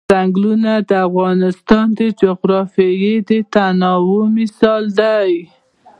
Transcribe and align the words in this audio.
ځنګلونه 0.09 0.71
د 0.89 0.91
افغانستان 1.07 1.85
د 1.99 2.01
جغرافیوي 2.21 3.15
تنوع 3.53 4.23
مثال 4.37 4.83
دی. 4.99 5.31